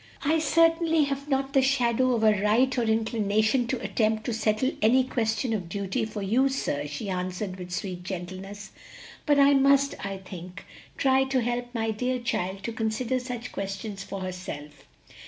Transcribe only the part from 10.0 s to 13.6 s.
I think, try to help my dear child to consider such